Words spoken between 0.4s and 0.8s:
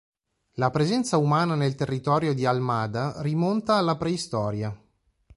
La